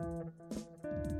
[0.00, 1.19] of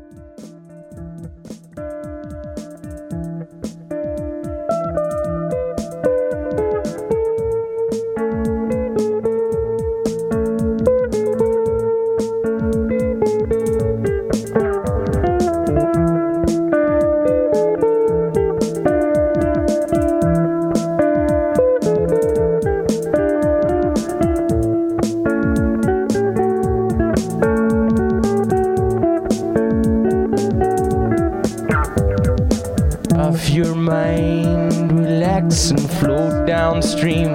[33.64, 37.34] your mind, relax and float downstream.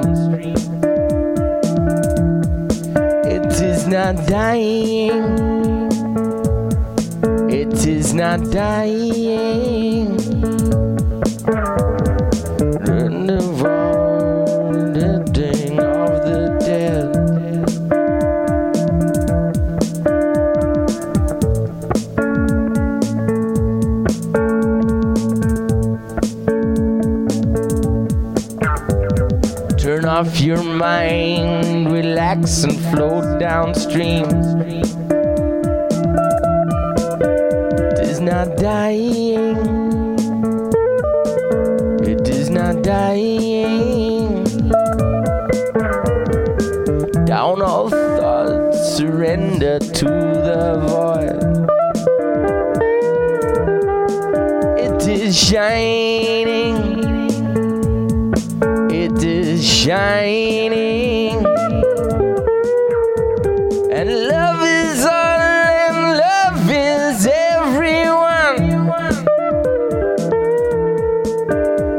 [3.35, 5.11] It is not dying,
[7.47, 9.74] it is not dying.
[30.15, 34.23] Off your mind, relax and float downstream.
[37.91, 39.57] It is not dying.
[42.07, 44.45] It is not dying.
[47.25, 50.05] Down all thoughts, surrender to
[50.47, 51.43] the void.
[54.79, 56.34] It is shining.
[59.85, 61.45] Shining.
[63.91, 65.39] And love is all,
[65.85, 68.63] and love is everyone.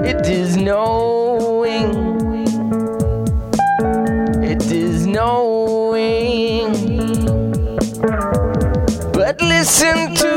[0.04, 1.92] It is knowing.
[4.42, 6.72] It is knowing.
[9.12, 10.35] But listen to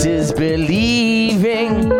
[0.00, 1.90] It is believing.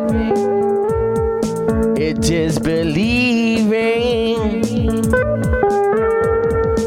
[1.98, 4.62] It is believing.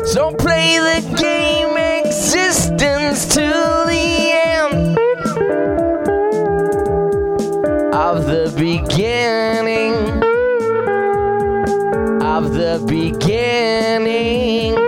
[0.06, 3.52] So play the game existence to
[3.92, 4.98] the end
[7.94, 9.94] of the beginning
[12.24, 14.81] of the beginning